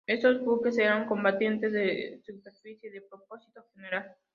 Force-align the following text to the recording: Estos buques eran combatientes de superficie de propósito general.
Estos 0.07 0.41
buques 0.43 0.77
eran 0.79 1.05
combatientes 1.05 1.71
de 1.73 2.19
superficie 2.25 2.89
de 2.91 3.01
propósito 3.01 3.63
general. 3.75 4.15